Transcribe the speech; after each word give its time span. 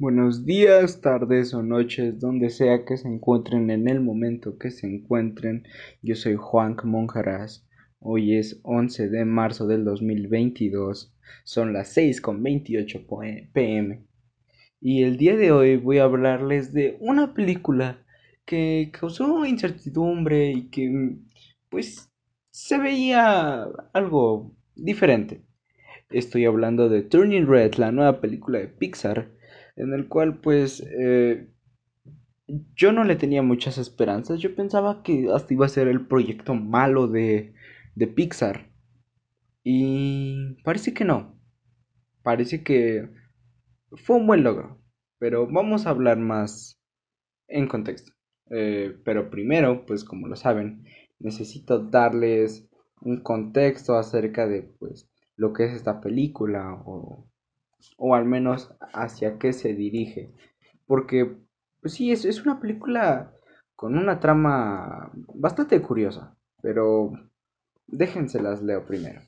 Buenos 0.00 0.46
días, 0.46 1.02
tardes 1.02 1.52
o 1.52 1.62
noches, 1.62 2.18
donde 2.18 2.48
sea 2.48 2.86
que 2.86 2.96
se 2.96 3.06
encuentren 3.06 3.68
en 3.68 3.86
el 3.86 4.00
momento 4.00 4.56
que 4.56 4.70
se 4.70 4.86
encuentren. 4.86 5.68
Yo 6.00 6.14
soy 6.14 6.36
Juan 6.36 6.74
Monjaraz. 6.84 7.66
Hoy 7.98 8.34
es 8.34 8.60
11 8.62 9.10
de 9.10 9.26
marzo 9.26 9.66
del 9.66 9.84
2022. 9.84 11.14
Son 11.44 11.74
las 11.74 11.88
6 11.88 12.22
con 12.22 12.42
28 12.42 13.06
pm. 13.52 14.02
Y 14.80 15.02
el 15.02 15.18
día 15.18 15.36
de 15.36 15.52
hoy 15.52 15.76
voy 15.76 15.98
a 15.98 16.04
hablarles 16.04 16.72
de 16.72 16.96
una 17.00 17.34
película 17.34 18.02
que 18.46 18.90
causó 18.98 19.44
incertidumbre 19.44 20.50
y 20.50 20.70
que 20.70 21.18
pues 21.68 22.10
se 22.50 22.78
veía 22.78 23.68
algo 23.92 24.56
diferente. 24.74 25.42
Estoy 26.08 26.46
hablando 26.46 26.88
de 26.88 27.02
Turning 27.02 27.46
Red, 27.46 27.74
la 27.74 27.92
nueva 27.92 28.22
película 28.22 28.60
de 28.60 28.68
Pixar 28.68 29.38
en 29.76 29.92
el 29.92 30.08
cual 30.08 30.40
pues 30.40 30.82
eh, 30.98 31.48
yo 32.74 32.92
no 32.92 33.04
le 33.04 33.16
tenía 33.16 33.42
muchas 33.42 33.78
esperanzas. 33.78 34.40
Yo 34.40 34.54
pensaba 34.54 35.02
que 35.02 35.28
hasta 35.32 35.54
iba 35.54 35.66
a 35.66 35.70
ser 35.70 35.88
el 35.88 36.06
proyecto 36.06 36.54
malo 36.54 37.06
de, 37.06 37.54
de 37.94 38.06
Pixar. 38.06 38.70
Y 39.62 40.62
parece 40.64 40.94
que 40.94 41.04
no. 41.04 41.38
Parece 42.22 42.62
que 42.62 43.10
fue 43.92 44.16
un 44.16 44.26
buen 44.26 44.42
logro. 44.42 44.80
Pero 45.18 45.46
vamos 45.46 45.86
a 45.86 45.90
hablar 45.90 46.18
más 46.18 46.80
en 47.48 47.68
contexto. 47.68 48.12
Eh, 48.50 48.96
pero 49.04 49.30
primero, 49.30 49.86
pues 49.86 50.04
como 50.04 50.26
lo 50.26 50.36
saben, 50.36 50.84
necesito 51.18 51.78
darles 51.78 52.68
un 53.00 53.22
contexto 53.22 53.96
acerca 53.96 54.46
de 54.46 54.62
pues 54.62 55.08
lo 55.36 55.52
que 55.52 55.64
es 55.66 55.72
esta 55.72 56.00
película 56.00 56.82
o 56.84 57.29
o 57.96 58.14
al 58.14 58.24
menos 58.24 58.72
hacia 58.92 59.38
qué 59.38 59.52
se 59.52 59.74
dirige. 59.74 60.32
Porque, 60.86 61.36
pues 61.80 61.94
sí, 61.94 62.12
es, 62.12 62.24
es 62.24 62.44
una 62.44 62.60
película 62.60 63.32
con 63.74 63.96
una 63.96 64.20
trama 64.20 65.10
bastante 65.34 65.80
curiosa, 65.80 66.36
pero 66.62 67.12
déjenselas 67.86 68.62
leo 68.62 68.84
primero. 68.84 69.22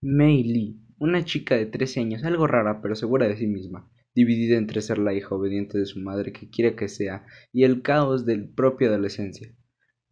Mei 0.00 0.42
Lee, 0.42 0.80
una 0.98 1.24
chica 1.24 1.56
de 1.56 1.66
13 1.66 2.00
años, 2.00 2.24
algo 2.24 2.46
rara 2.46 2.80
pero 2.80 2.94
segura 2.94 3.28
de 3.28 3.36
sí 3.36 3.46
misma, 3.46 3.90
dividida 4.14 4.56
entre 4.56 4.80
ser 4.80 4.98
la 4.98 5.12
hija 5.12 5.34
obediente 5.34 5.78
de 5.78 5.86
su 5.86 6.00
madre 6.00 6.32
que 6.32 6.48
quiere 6.48 6.74
que 6.74 6.88
sea 6.88 7.26
y 7.52 7.64
el 7.64 7.82
caos 7.82 8.24
de 8.24 8.38
propia 8.38 8.88
adolescencia. 8.88 9.54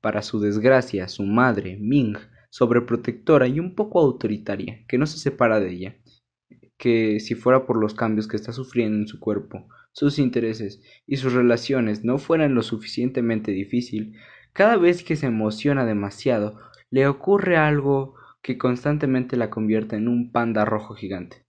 Para 0.00 0.22
su 0.22 0.41
desgracia, 0.41 1.08
su 1.08 1.24
madre, 1.24 1.78
Ming, 1.80 2.16
sobreprotectora 2.50 3.48
y 3.48 3.60
un 3.60 3.74
poco 3.74 4.00
autoritaria, 4.00 4.84
que 4.86 4.98
no 4.98 5.06
se 5.06 5.19
separa 5.19 5.58
de 5.58 5.70
ella, 5.70 5.96
que 6.78 7.20
si 7.20 7.34
fuera 7.34 7.66
por 7.66 7.76
los 7.76 7.94
cambios 7.94 8.28
que 8.28 8.36
está 8.36 8.52
sufriendo 8.52 8.98
en 8.98 9.08
su 9.08 9.20
cuerpo, 9.20 9.68
sus 9.92 10.18
intereses 10.18 10.80
y 11.06 11.16
sus 11.16 11.32
relaciones 11.32 12.04
no 12.04 12.18
fueran 12.18 12.54
lo 12.54 12.62
suficientemente 12.62 13.50
difícil, 13.50 14.14
cada 14.52 14.76
vez 14.76 15.02
que 15.02 15.16
se 15.16 15.26
emociona 15.26 15.84
demasiado, 15.84 16.58
le 16.90 17.06
ocurre 17.06 17.56
algo 17.56 18.14
que 18.42 18.56
constantemente 18.56 19.36
la 19.36 19.50
convierte 19.50 19.96
en 19.96 20.08
un 20.08 20.32
panda 20.32 20.64
rojo 20.64 20.94
gigante. 20.94 21.44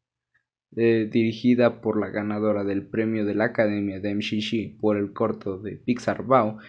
Eh, 0.75 1.09
dirigida 1.11 1.81
por 1.81 1.99
la 1.99 2.09
ganadora 2.09 2.63
del 2.63 2.87
premio 2.87 3.25
de 3.25 3.33
la 3.33 3.45
Academia 3.45 3.99
de 3.99 4.13
MCC 4.13 4.79
por 4.79 4.97
el 4.97 5.13
corto 5.13 5.57
de 5.57 5.77
Pixar 5.77 6.23
Bao 6.23 6.59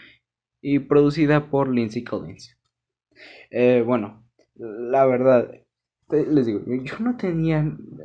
y 0.63 0.79
producida 0.79 1.51
por 1.51 1.69
Lindsay 1.69 2.03
Collins. 2.03 2.59
Eh, 3.51 3.83
bueno, 3.85 4.25
la 4.55 5.05
verdad, 5.05 5.53
les 6.13 6.47
digo, 6.47 6.61
yo 6.67 6.99
no 7.01 7.17
tenía, 7.17 7.65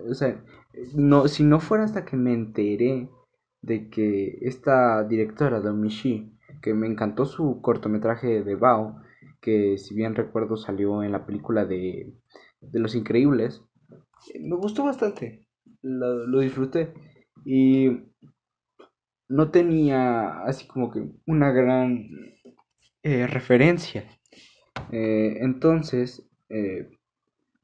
o 0.09 0.13
sea, 0.13 0.43
no, 0.95 1.27
si 1.27 1.43
no 1.43 1.59
fuera 1.59 1.83
hasta 1.83 2.05
que 2.05 2.17
me 2.17 2.33
enteré 2.33 3.09
de 3.61 3.89
que 3.89 4.37
esta 4.41 5.03
directora, 5.03 5.59
Domichi, 5.59 6.31
que 6.61 6.73
me 6.73 6.87
encantó 6.87 7.25
su 7.25 7.61
cortometraje 7.61 8.43
de 8.43 8.55
Bao, 8.55 9.01
que 9.41 9.77
si 9.77 9.95
bien 9.95 10.15
recuerdo 10.15 10.57
salió 10.57 11.03
en 11.03 11.11
la 11.11 11.25
película 11.25 11.65
de, 11.65 12.13
de 12.61 12.79
Los 12.79 12.95
Increíbles, 12.95 13.63
me 14.39 14.55
gustó 14.55 14.83
bastante, 14.83 15.47
lo, 15.81 16.39
disfruté 16.39 16.93
y 17.45 17.89
no 19.29 19.51
tenía 19.51 20.43
así 20.43 20.67
como 20.67 20.91
que 20.91 21.07
una 21.25 21.51
gran 21.51 22.07
eh, 23.03 23.27
referencia. 23.27 24.05
Eh, 24.91 25.37
entonces, 25.41 26.27
eh, 26.49 26.89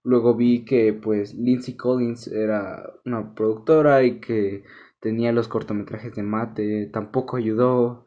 Luego 0.03 0.35
vi 0.35 0.65
que 0.65 0.93
pues 0.93 1.33
Lindsay 1.35 1.75
Collins 1.75 2.27
era 2.27 2.91
una 3.05 3.35
productora 3.35 4.03
y 4.03 4.19
que 4.19 4.63
tenía 4.99 5.31
los 5.31 5.47
cortometrajes 5.47 6.15
de 6.15 6.23
Mate, 6.23 6.89
tampoco 6.91 7.37
ayudó. 7.37 8.05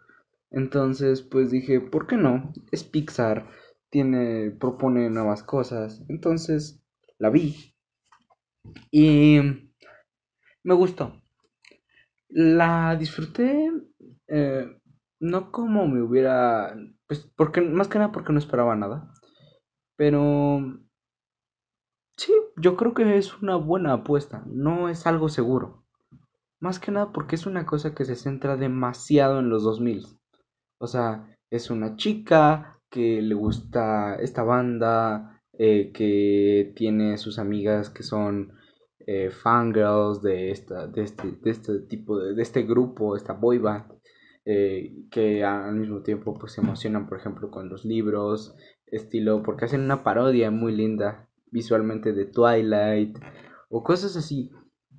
Entonces 0.51 1.23
pues 1.23 1.51
dije, 1.51 1.81
¿por 1.81 2.07
qué 2.07 2.17
no? 2.17 2.53
Es 2.73 2.85
Pixar, 2.85 3.49
tiene 3.91 4.51
propone 4.51 5.09
nuevas 5.11 5.43
cosas. 5.43 6.03
Entonces 6.09 6.81
la 7.19 7.31
vi 7.31 7.75
y 8.91 9.41
me 10.63 10.75
gustó. 10.75 11.21
La 12.29 12.97
disfruté 12.97 13.71
eh, 14.29 14.67
no 15.21 15.53
como 15.53 15.87
me 15.87 16.03
hubiera 16.03 16.75
pues 17.07 17.31
porque 17.37 17.61
más 17.61 17.89
que 17.89 17.99
nada 17.99 18.13
porque 18.13 18.33
no 18.33 18.39
esperaba 18.39 18.75
nada. 18.77 19.13
Pero 19.97 20.84
Sí, 22.17 22.33
yo 22.57 22.77
creo 22.77 22.95
que 22.95 23.17
es 23.19 23.41
una 23.43 23.57
buena 23.57 23.93
apuesta, 23.93 24.45
no 24.47 24.89
es 24.89 25.07
algo 25.07 25.29
seguro. 25.29 25.85
Más 26.61 26.79
que 26.79 26.93
nada 26.93 27.13
porque 27.13 27.35
es 27.35 27.47
una 27.47 27.67
cosa 27.67 27.95
que 27.95 28.05
se 28.05 28.17
centra 28.17 28.57
demasiado 28.57 29.41
en 29.41 29.49
los 29.51 29.65
2000. 29.65 30.07
O 30.79 30.87
sea, 30.87 31.37
es 31.51 31.71
una 31.71 31.97
chica 31.97 32.81
que 32.91 33.21
le 33.21 33.35
gusta 33.35 34.17
esta 34.17 34.45
banda, 34.45 35.43
eh, 35.59 35.93
que 35.93 36.73
tiene 36.77 37.19
sus 37.19 37.39
amigas 37.39 37.91
que 37.91 38.03
son 38.03 38.53
eh, 39.07 39.31
fangirls 39.31 40.23
de, 40.23 40.51
esta, 40.51 40.87
de, 40.87 41.03
este, 41.03 41.33
de 41.33 41.51
este 41.51 41.81
tipo, 41.81 42.19
de, 42.19 42.35
de 42.35 42.43
este 42.43 42.63
grupo, 42.63 43.17
esta 43.17 43.33
boy 43.35 43.59
band, 43.59 43.93
eh, 44.45 44.95
que 45.11 45.45
al 45.45 45.75
mismo 45.75 46.03
tiempo 46.03 46.35
pues 46.39 46.53
se 46.53 46.61
emocionan, 46.61 47.09
por 47.09 47.19
ejemplo, 47.19 47.51
con 47.51 47.69
los 47.69 47.85
libros, 47.85 48.55
estilo, 48.87 49.43
porque 49.43 49.65
hacen 49.65 49.83
una 49.83 50.05
parodia 50.05 50.51
muy 50.51 50.75
linda 50.75 51.29
visualmente 51.55 52.13
de 52.13 52.27
Twilight 52.27 53.17
o 53.71 53.83
cosas 53.83 54.17
así. 54.17 54.51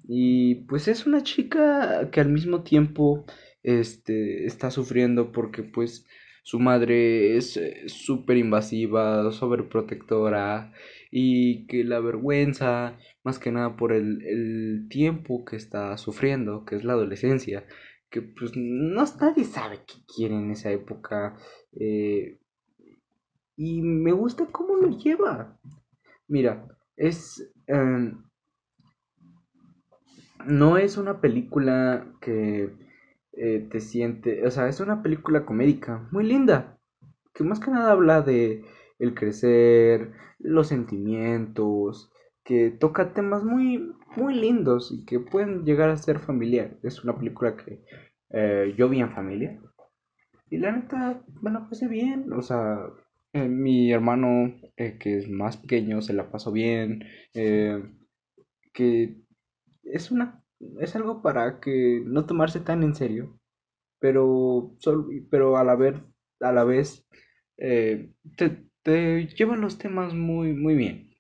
Y 0.07 0.55
pues 0.67 0.88
es 0.88 1.05
una 1.05 1.21
chica 1.21 2.09
que 2.11 2.21
al 2.21 2.29
mismo 2.29 2.63
tiempo 2.63 3.25
este, 3.61 4.45
está 4.45 4.71
sufriendo 4.71 5.31
porque 5.31 5.63
pues 5.63 6.07
su 6.43 6.59
madre 6.59 7.35
es 7.38 7.57
eh, 7.57 7.88
súper 7.88 8.38
invasiva, 8.38 9.31
sobreprotectora 9.31 10.71
y 11.11 11.66
que 11.67 11.83
la 11.83 11.99
vergüenza 11.99 12.97
más 13.23 13.39
que 13.39 13.51
nada 13.51 13.75
por 13.75 13.91
el, 13.91 14.22
el, 14.22 14.87
tiempo 14.89 15.43
que 15.43 15.55
está 15.55 15.97
sufriendo, 15.97 16.63
que 16.66 16.75
es 16.75 16.83
la 16.83 16.93
adolescencia, 16.93 17.66
que 18.09 18.22
pues 18.22 18.51
no 18.55 19.03
nadie 19.19 19.43
sabe 19.43 19.79
qué 19.87 19.95
quiere 20.16 20.35
en 20.35 20.51
esa 20.51 20.72
época 20.72 21.35
eh, 21.79 22.37
y 23.57 23.81
me 23.81 24.11
gusta 24.11 24.45
cómo 24.51 24.75
lo 24.75 24.89
lleva. 24.97 25.57
Mira, 26.27 26.67
es... 26.95 27.51
Em, 27.67 28.23
no 30.45 30.77
es 30.77 30.97
una 30.97 31.21
película 31.21 32.07
que 32.21 32.71
eh, 33.33 33.67
te 33.71 33.79
siente... 33.79 34.45
O 34.45 34.51
sea, 34.51 34.67
es 34.67 34.79
una 34.79 35.01
película 35.01 35.45
comédica 35.45 36.07
muy 36.11 36.25
linda. 36.25 36.77
Que 37.33 37.43
más 37.43 37.59
que 37.59 37.71
nada 37.71 37.91
habla 37.91 38.21
de 38.21 38.63
el 38.99 39.13
crecer, 39.13 40.13
los 40.39 40.67
sentimientos, 40.67 42.11
que 42.43 42.69
toca 42.69 43.13
temas 43.13 43.43
muy, 43.43 43.93
muy 44.16 44.35
lindos 44.35 44.91
y 44.91 45.05
que 45.05 45.19
pueden 45.19 45.66
llegar 45.66 45.89
a 45.89 45.97
ser 45.97 46.19
familiar. 46.19 46.78
Es 46.83 47.03
una 47.03 47.17
película 47.17 47.57
que 47.57 47.83
eh, 48.29 48.73
yo 48.78 48.87
vi 48.87 49.01
en 49.01 49.11
familia. 49.11 49.59
Y 50.49 50.57
la 50.57 50.71
neta, 50.71 51.21
bueno, 51.41 51.67
pasé 51.67 51.87
bien. 51.87 52.31
O 52.33 52.41
sea, 52.41 52.79
eh, 53.35 53.49
mi 53.49 53.91
hermano, 53.91 54.55
eh, 54.78 54.97
que 54.97 55.17
es 55.17 55.29
más 55.29 55.58
pequeño, 55.58 56.02
se 56.02 56.14
la 56.14 56.32
pasó 56.32 56.52
bien. 56.53 57.03
Eh, 57.34 57.84
que 58.73 59.17
es 59.84 60.11
una 60.11 60.43
es 60.79 60.96
algo 60.96 61.22
para 61.22 61.59
que 61.59 62.02
no 62.05 62.26
tomarse 62.26 62.61
tan 62.61 62.84
en 62.84 62.96
serio, 62.96 63.40
pero, 63.99 64.76
pero 65.29 65.58
a 65.58 65.64
la 65.66 65.76
vez, 65.76 65.96
a 66.41 66.52
la 66.53 66.64
vez 66.64 67.05
te, 67.58 68.66
te 68.84 69.28
llevan 69.28 69.61
los 69.61 69.78
temas 69.78 70.14
muy, 70.14 70.53
muy 70.53 70.76
bien. 70.76 71.11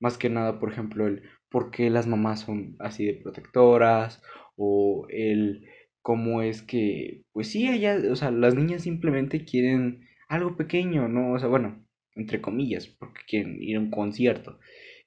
Más 0.00 0.18
que 0.18 0.30
nada, 0.30 0.58
por 0.60 0.72
ejemplo, 0.72 1.06
el 1.06 1.22
por 1.50 1.70
qué 1.70 1.90
las 1.90 2.06
mamás 2.08 2.40
son 2.40 2.76
así 2.80 3.06
de 3.06 3.14
protectoras 3.14 4.22
o 4.56 5.06
el 5.10 5.68
cómo 6.02 6.42
es 6.42 6.62
que, 6.62 7.24
pues 7.32 7.48
sí, 7.50 7.68
ellas, 7.68 8.04
o 8.10 8.16
sea, 8.16 8.30
las 8.32 8.54
niñas 8.56 8.82
simplemente 8.82 9.44
quieren 9.44 10.06
algo 10.34 10.56
pequeño, 10.56 11.08
¿no? 11.08 11.32
O 11.32 11.38
sea, 11.38 11.48
bueno, 11.48 11.84
entre 12.14 12.40
comillas, 12.40 12.86
porque 12.88 13.22
quieren 13.26 13.62
ir 13.62 13.76
a 13.76 13.80
un 13.80 13.90
concierto. 13.90 14.58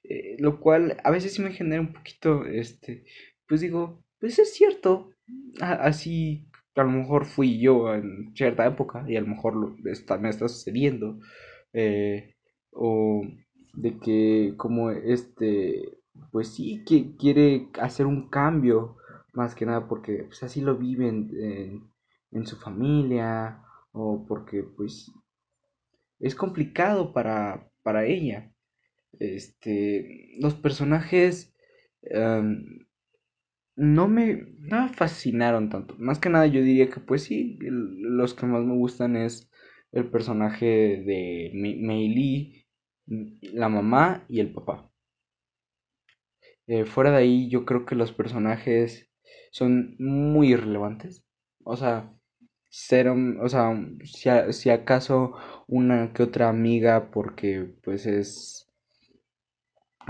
Eh, 0.04 0.36
lo 0.38 0.60
cual 0.60 0.96
a 1.04 1.10
veces 1.10 1.34
sí 1.34 1.42
me 1.42 1.52
genera 1.52 1.80
un 1.80 1.92
poquito, 1.92 2.44
este, 2.46 3.04
pues 3.46 3.60
digo, 3.60 4.04
pues 4.20 4.38
es 4.38 4.54
cierto, 4.54 5.10
así 5.60 6.48
a 6.74 6.84
lo 6.84 6.90
mejor 6.90 7.26
fui 7.26 7.58
yo 7.60 7.94
en 7.94 8.32
cierta 8.36 8.66
época 8.66 9.04
y 9.08 9.16
a 9.16 9.20
lo 9.20 9.26
mejor 9.26 9.56
lo, 9.56 9.76
está, 9.90 10.16
me 10.18 10.28
está 10.30 10.48
sucediendo. 10.48 11.18
Eh, 11.72 12.36
o 12.72 13.22
de 13.74 13.98
que 13.98 14.54
como 14.56 14.90
este, 14.90 15.98
pues 16.32 16.54
sí, 16.54 16.84
que 16.86 17.16
quiere 17.16 17.68
hacer 17.80 18.06
un 18.06 18.28
cambio, 18.28 18.96
más 19.32 19.54
que 19.54 19.66
nada 19.66 19.88
porque 19.88 20.24
pues 20.24 20.42
así 20.42 20.60
lo 20.60 20.76
viven 20.76 21.30
en, 21.40 21.90
en 22.32 22.46
su 22.46 22.56
familia 22.56 23.62
o 23.92 24.24
porque 24.26 24.62
pues 24.62 25.12
es 26.20 26.34
complicado 26.34 27.12
para, 27.12 27.70
para 27.82 28.04
ella. 28.06 28.52
Este, 29.18 30.36
los 30.40 30.54
personajes 30.54 31.54
no 33.76 34.08
me, 34.08 34.46
fascinaron 34.94 35.70
tanto. 35.70 35.94
Más 35.98 36.18
que 36.18 36.28
nada 36.28 36.46
yo 36.46 36.62
diría 36.62 36.90
que 36.90 37.00
pues 37.00 37.24
sí, 37.24 37.58
los 37.60 38.34
que 38.34 38.46
más 38.46 38.64
me 38.64 38.74
gustan 38.74 39.16
es 39.16 39.50
el 39.92 40.10
personaje 40.10 40.66
de 40.66 41.50
Mei 41.54 42.08
Lee, 42.08 42.66
la 43.52 43.68
mamá 43.68 44.24
y 44.28 44.40
el 44.40 44.52
papá. 44.52 44.90
Eh, 46.66 46.84
fuera 46.84 47.10
de 47.12 47.16
ahí 47.18 47.48
yo 47.48 47.64
creo 47.64 47.86
que 47.86 47.94
los 47.94 48.12
personajes 48.12 49.08
son 49.50 49.96
muy 49.98 50.52
irrelevantes. 50.52 51.24
O 51.64 51.76
sea, 51.76 52.17
cero, 52.68 53.16
o 53.42 53.48
sea, 53.48 53.74
si, 54.04 54.30
si 54.52 54.70
acaso 54.70 55.34
una 55.66 56.12
que 56.12 56.22
otra 56.22 56.48
amiga 56.48 57.10
porque 57.10 57.74
pues 57.82 58.06
es 58.06 58.68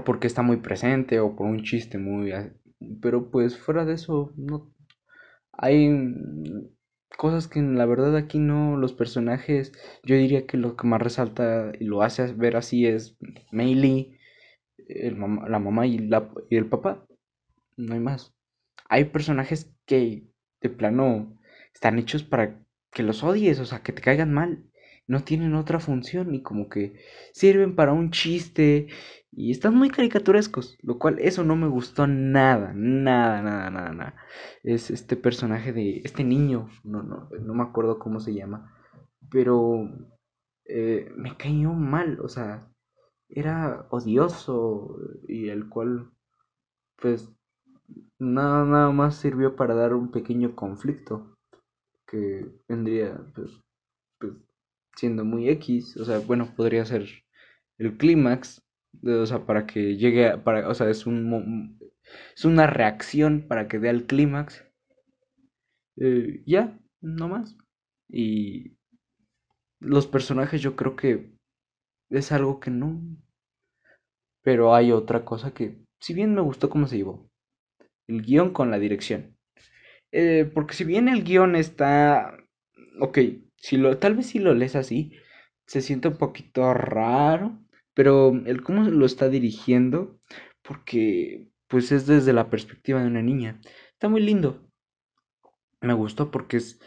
porque 0.05 0.27
está 0.27 0.43
muy 0.43 0.59
presente 0.59 1.21
o 1.21 1.35
por 1.37 1.47
un 1.47 1.63
chiste 1.63 1.99
muy 1.99 2.33
pero 3.03 3.31
pues 3.31 3.59
fuera 3.59 3.85
de 3.85 3.95
eso 3.95 4.33
no 4.37 4.73
hay 5.53 5.91
cosas 7.17 7.49
que 7.49 7.61
la 7.61 7.87
verdad 7.87 8.17
aquí 8.17 8.39
no 8.39 8.77
los 8.77 8.93
personajes 8.93 9.73
yo 10.05 10.15
diría 10.17 10.47
que 10.47 10.57
lo 10.57 10.77
que 10.77 10.87
más 10.87 11.03
resalta 11.03 11.73
y 11.79 11.85
lo 11.85 12.03
hace 12.03 12.33
ver 12.33 12.57
así 12.57 12.87
es 12.87 13.17
Meili 13.51 14.19
la 14.89 15.59
mamá 15.59 15.87
y, 15.87 15.99
la, 15.99 16.31
y 16.49 16.57
el 16.57 16.67
papá 16.69 17.07
no 17.77 17.95
hay 17.95 18.01
más. 18.01 18.35
Hay 18.89 19.07
personajes 19.07 19.73
que 19.87 20.27
de 20.61 20.71
plano 20.71 21.38
están 21.75 21.99
hechos 21.99 22.23
para 22.23 22.61
que 22.91 23.03
los 23.03 23.23
odies 23.23 23.61
o 23.61 23.67
sea 23.67 23.83
que 23.83 23.93
te 23.93 24.03
caigan 24.03 24.33
mal 24.33 24.65
no 25.09 25.25
tienen 25.25 25.55
otra 25.55 25.81
función 25.81 26.35
y 26.35 26.43
como 26.43 26.69
que 26.69 27.01
sirven 27.33 27.75
para 27.75 27.93
un 27.93 28.11
chiste 28.11 28.89
y 29.33 29.51
están 29.51 29.75
muy 29.75 29.91
caricaturescos, 29.91 30.79
lo 30.83 30.99
cual 30.99 31.19
eso 31.19 31.45
no 31.45 31.57
me 31.57 31.67
gustó 31.67 32.07
nada, 32.07 32.73
nada, 32.75 33.43
nada, 33.43 33.71
nada, 33.71 33.93
nada. 33.93 34.15
Es 34.63 34.91
este 34.91 35.17
personaje 35.17 35.73
de 35.73 36.03
este 36.05 36.25
niño, 36.25 36.69
no, 36.85 37.03
no, 37.03 37.29
no 37.41 37.55
me 37.55 37.63
acuerdo 37.63 37.99
cómo 37.99 38.21
se 38.21 38.35
llama, 38.35 38.75
pero 39.31 39.89
eh, 40.67 41.11
me 41.17 41.37
cayó 41.37 41.73
mal, 41.73 42.21
o 42.21 42.29
sea, 42.29 42.69
era 43.29 43.87
odioso 43.91 44.97
y 45.27 45.49
el 45.49 45.69
cual, 45.69 46.11
pues, 46.97 47.31
nada, 48.19 48.65
nada 48.67 48.91
más 48.91 49.17
sirvió 49.17 49.57
para 49.57 49.75
dar 49.75 49.95
un 49.95 50.11
pequeño 50.11 50.55
conflicto 50.55 51.38
que 52.11 52.47
vendría, 52.69 53.21
pues, 53.35 53.61
pues 54.19 54.35
siendo 54.97 55.25
muy 55.25 55.49
X, 55.51 55.97
o 55.97 56.05
sea, 56.05 56.19
bueno, 56.21 56.55
podría 56.57 56.85
ser 56.85 57.07
el 57.79 57.97
clímax, 57.97 58.63
o 59.05 59.27
sea, 59.27 59.47
para 59.47 59.67
que 59.67 59.97
llegue, 59.97 60.29
a, 60.29 60.43
para, 60.43 60.69
o 60.69 60.75
sea, 60.75 60.91
es 60.91 61.07
un 61.07 61.79
es 62.37 62.45
una 62.45 62.67
reacción 62.67 63.47
para 63.49 63.69
que 63.69 63.79
dé 63.79 63.89
al 63.89 64.07
clímax. 64.07 64.65
Eh, 65.97 66.43
ya, 66.47 66.79
no 67.01 67.29
más. 67.29 67.57
Y 68.09 68.77
los 69.81 70.07
personajes 70.07 70.63
yo 70.63 70.77
creo 70.77 70.97
que 70.97 71.33
es 72.11 72.33
algo 72.33 72.61
que 72.61 72.71
no. 72.71 73.01
Pero 74.43 74.75
hay 74.75 74.93
otra 74.93 75.25
cosa 75.25 75.53
que, 75.53 75.85
si 76.01 76.15
bien 76.15 76.35
me 76.35 76.41
gustó 76.41 76.71
cómo 76.71 76.87
se 76.87 76.97
llevó, 76.97 77.29
el 78.09 78.23
guion 78.23 78.53
con 78.53 78.71
la 78.71 78.79
dirección. 78.79 79.38
Eh, 80.13 80.51
porque 80.55 80.75
si 80.75 80.85
bien 80.85 81.09
el 81.09 81.25
guion 81.25 81.57
está, 81.57 82.37
ok, 83.01 83.19
si 83.57 83.77
lo, 83.77 83.99
tal 83.99 84.17
vez 84.17 84.27
si 84.29 84.39
lo 84.39 84.55
lees 84.55 84.77
así, 84.77 85.13
se 85.67 85.83
siente 85.83 86.09
un 86.09 86.17
poquito 86.17 86.73
raro, 86.75 87.59
pero 87.95 88.33
el 88.47 88.63
cómo 88.63 88.85
lo 88.85 89.07
está 89.07 89.29
dirigiendo, 89.29 90.19
porque 90.63 91.49
pues 91.69 91.93
es 91.93 92.07
desde 92.07 92.33
la 92.33 92.51
perspectiva 92.51 93.01
de 93.01 93.09
una 93.09 93.23
niña, 93.23 93.61
está 93.93 94.09
muy 94.09 94.23
lindo. 94.23 94.69
Me 95.81 95.95
gustó 95.95 96.31
porque 96.31 96.57
es, 96.59 96.81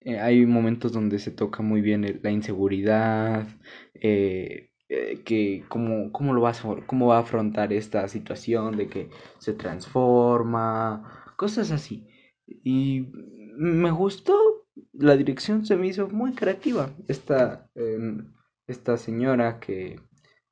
eh, 0.00 0.18
hay 0.20 0.44
momentos 0.46 0.92
donde 0.92 1.18
se 1.18 1.30
toca 1.30 1.62
muy 1.62 1.80
bien 1.80 2.20
la 2.22 2.30
inseguridad, 2.30 3.46
eh, 3.94 4.70
eh, 4.88 5.22
que 5.24 5.64
cómo, 5.68 6.12
cómo, 6.12 6.34
lo 6.34 6.42
va 6.42 6.52
cómo 6.86 7.06
va 7.08 7.18
a 7.18 7.20
afrontar 7.20 7.72
esta 7.72 8.06
situación 8.08 8.76
de 8.76 8.88
que 8.88 9.10
se 9.38 9.54
transforma, 9.54 11.32
cosas 11.36 11.70
así. 11.70 12.06
Y 12.46 13.08
me 13.56 13.90
gustó 13.90 14.64
la 14.92 15.16
dirección 15.16 15.64
se 15.64 15.76
me 15.76 15.86
hizo 15.88 16.08
muy 16.08 16.34
creativa. 16.34 16.90
Esta, 17.08 17.70
em, 17.74 18.32
esta 18.66 18.96
señora 18.96 19.60
que, 19.60 20.00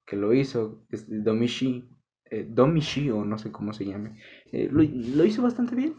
que, 0.06 0.16
lo 0.16 0.32
hizo, 0.34 0.84
es 0.90 1.06
Domishi, 1.08 1.84
eh, 2.30 3.12
o 3.12 3.24
no 3.24 3.38
sé 3.38 3.50
cómo 3.52 3.72
se 3.72 3.86
llame, 3.86 4.18
eh, 4.52 4.68
lo, 4.70 4.82
lo, 4.82 5.24
hizo 5.24 5.42
bastante 5.42 5.74
bien. 5.74 5.94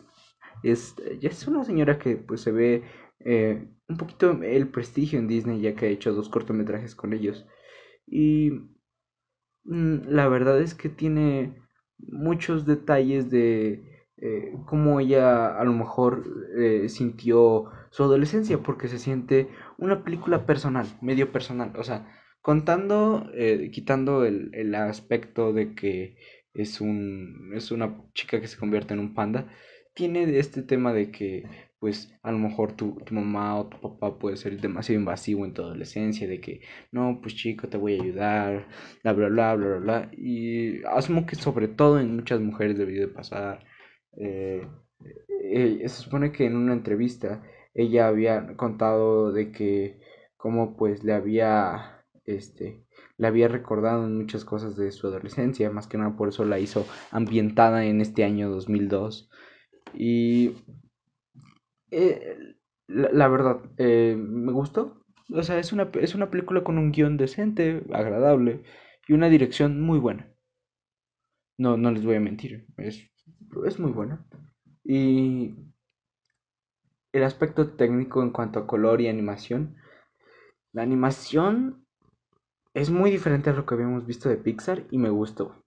Es, 0.64 0.96
ya 1.20 1.30
es 1.30 1.48
una 1.48 1.64
señora 1.64 2.00
que 2.00 2.16
pues 2.16 2.42
se 2.42 2.52
ve 2.52 2.84
eh, 3.20 3.68
un 3.88 3.98
poquito 3.98 4.32
el 4.44 4.68
prestigio 4.70 5.20
en 5.20 5.28
Disney 5.28 5.62
ya 5.62 5.76
que 5.76 5.88
ha 5.88 5.90
hecho 5.90 6.14
dos 6.14 6.30
cortometrajes 6.30 6.96
con 6.96 7.14
ellos. 7.14 7.46
Y 8.08 8.52
mm, 9.66 10.08
la 10.08 10.28
verdad 10.28 10.62
es 10.62 10.74
que 10.76 10.90
tiene 10.90 11.56
muchos 11.98 12.66
detalles 12.66 13.30
de 13.30 13.93
eh, 14.26 14.54
cómo 14.66 15.02
ella 15.02 15.48
a 15.60 15.66
lo 15.66 15.74
mejor 15.74 16.24
eh, 16.58 16.88
sintió 16.88 17.66
su 17.90 18.04
adolescencia, 18.04 18.60
porque 18.60 18.88
se 18.88 18.98
siente 18.98 19.50
una 19.78 20.06
película 20.06 20.46
personal, 20.46 20.88
medio 21.02 21.34
personal, 21.34 21.74
o 21.78 21.84
sea, 21.84 22.08
contando, 22.42 23.30
eh, 23.36 23.70
quitando 23.74 24.24
el, 24.24 24.52
el, 24.54 24.76
aspecto 24.76 25.52
de 25.52 25.76
que 25.76 26.16
es, 26.54 26.80
un, 26.80 27.52
es 27.54 27.72
una 27.72 28.02
chica 28.14 28.40
que 28.40 28.48
se 28.48 28.58
convierte 28.58 28.94
en 28.94 29.02
un 29.02 29.14
panda, 29.14 29.48
tiene 29.94 30.38
este 30.40 30.62
tema 30.62 30.94
de 30.94 31.12
que 31.12 31.44
pues 31.80 32.18
a 32.24 32.32
lo 32.32 32.38
mejor 32.38 32.72
tu, 32.78 32.96
tu, 33.06 33.14
mamá 33.14 33.60
o 33.60 33.68
tu 33.68 33.78
papá 33.82 34.18
puede 34.18 34.38
ser 34.38 34.62
demasiado 34.62 35.02
invasivo 35.02 35.44
en 35.44 35.54
tu 35.54 35.64
adolescencia, 35.64 36.30
de 36.30 36.40
que 36.40 36.62
no, 36.94 37.20
pues 37.22 37.36
chico, 37.36 37.68
te 37.68 37.76
voy 37.76 38.00
a 38.00 38.04
ayudar, 38.04 38.68
bla, 39.04 39.12
bla, 39.12 39.28
bla, 39.28 39.56
bla, 39.56 39.68
bla, 39.68 39.80
bla. 39.80 40.12
Y 40.18 40.82
asumo 40.86 41.26
que 41.26 41.36
sobre 41.36 41.68
todo 41.68 42.00
en 42.00 42.16
muchas 42.16 42.40
mujeres 42.40 42.78
debió 42.78 43.02
de 43.02 43.10
pasar 43.10 43.66
eh, 44.18 44.68
eh, 45.30 45.80
se 45.82 46.04
supone 46.04 46.32
que 46.32 46.46
en 46.46 46.56
una 46.56 46.74
entrevista 46.74 47.44
ella 47.74 48.08
había 48.08 48.56
contado 48.56 49.32
de 49.32 49.52
que 49.52 50.00
como 50.38 50.76
pues 50.78 51.04
le 51.04 51.14
había 51.14 52.06
este 52.26 52.86
le 53.18 53.28
había 53.28 53.48
recordado 53.48 54.08
muchas 54.08 54.46
cosas 54.46 54.76
de 54.76 54.92
su 54.92 55.08
adolescencia 55.08 55.70
más 55.70 55.88
que 55.88 55.98
nada 55.98 56.16
por 56.16 56.30
eso 56.30 56.46
la 56.46 56.60
hizo 56.60 56.86
ambientada 57.12 57.86
en 57.86 58.02
este 58.02 58.24
año 58.24 58.50
2002 58.50 59.30
y 59.94 60.56
eh, 61.92 62.56
la, 62.88 63.28
verdad 63.28 63.62
me 63.78 64.52
gustó. 64.52 65.04
O 65.32 65.44
sea 65.44 65.60
es 65.60 65.72
una 65.74 65.90
es 66.02 66.16
una 66.16 66.30
película 66.30 66.64
con 66.64 66.78
un 66.78 66.92
guion 66.92 67.18
decente 67.18 67.84
agradable 67.94 68.64
y 69.08 69.14
una 69.14 69.30
dirección 69.30 69.82
muy 69.82 70.00
buena. 70.00 70.34
No 71.58 71.78
no 71.78 71.92
les 71.92 72.06
voy 72.06 72.16
a 72.16 72.20
mentir 72.20 72.66
es 72.78 73.13
es 73.66 73.80
muy 73.80 73.92
buena. 73.92 74.26
Y 74.84 75.56
el 77.14 77.24
aspecto 77.24 77.70
técnico 77.70 78.22
en 78.22 78.32
cuanto 78.32 78.60
a 78.60 78.68
color 78.68 79.00
y 79.00 79.08
animación. 79.08 79.76
La 80.74 80.82
animación 80.82 81.86
es 82.74 82.90
muy 82.90 83.12
diferente 83.12 83.52
a 83.52 83.54
lo 83.54 83.66
que 83.66 83.76
habíamos 83.76 84.06
visto 84.06 84.30
de 84.30 84.38
Pixar 84.38 84.86
y 84.90 84.98
me 84.98 85.10
gustó. 85.10 85.64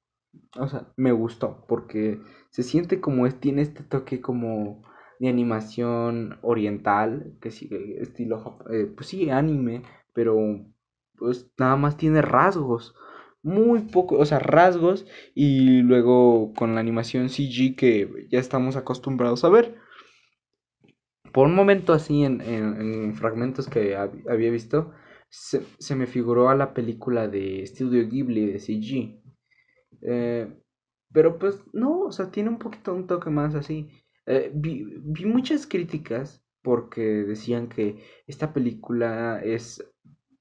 O 0.59 0.69
sea, 0.69 0.93
me 0.97 1.13
gustó 1.13 1.65
porque 1.69 2.21
se 2.51 2.63
siente 2.63 3.01
como 3.01 3.27
es, 3.27 3.39
tiene 3.41 3.63
este 3.63 3.85
toque 3.85 4.21
como 4.21 4.83
de 5.19 5.29
animación 5.29 6.39
oriental, 6.43 7.37
que 7.41 7.51
sigue 7.51 8.03
estilo, 8.03 8.59
eh, 8.71 8.93
pues 8.95 9.09
sí, 9.09 9.31
anime, 9.31 9.83
pero 10.13 10.37
pues 11.17 11.51
nada 11.57 11.77
más 11.77 11.97
tiene 11.97 12.21
rasgos 12.21 12.95
muy 13.47 13.83
poco, 13.83 14.19
o 14.19 14.25
sea, 14.27 14.41
rasgos 14.41 15.07
y 15.33 15.83
luego 15.83 16.53
con 16.55 16.75
la 16.75 16.81
animación 16.81 17.29
CG 17.29 17.77
que 17.77 18.27
ya 18.29 18.41
estamos 18.41 18.75
acostumbrados 18.75 19.45
a 19.45 19.49
ver. 19.49 19.77
Por 21.33 21.47
un 21.47 21.55
momento 21.55 21.93
así, 21.93 22.25
en, 22.25 23.15
fragmentos 23.15 23.69
que 23.69 23.97
había 23.97 24.51
visto, 24.51 24.93
se, 25.29 25.95
me 25.95 26.07
figuró 26.07 26.49
a 26.49 26.57
la 26.57 26.75
película 26.75 27.29
de 27.29 27.65
Studio 27.67 28.09
Ghibli 28.09 28.47
de 28.47 28.59
CG. 28.59 29.21
Eh, 30.03 30.53
pero 31.13 31.39
pues 31.39 31.63
no, 31.73 32.01
o 32.01 32.13
sea, 32.13 32.33
tiene 32.33 32.49
un 32.51 32.59
poquito 32.59 32.95
un 32.95 33.07
toque 33.07 33.31
más 33.31 33.55
así. 33.55 33.89
Eh, 34.27 34.51
vi, 34.55 34.85
vi 35.05 35.25
muchas 35.25 35.69
críticas 35.69 36.45
porque 36.63 37.01
decían 37.01 37.69
que 37.69 38.03
esta 38.27 38.53
película 38.53 39.41
es 39.45 39.85